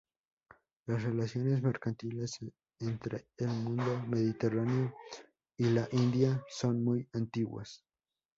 [0.87, 2.39] Las relaciones mercantiles
[2.79, 4.95] entre el mundo mediterráneo
[5.57, 7.85] y la India son muy antiguas.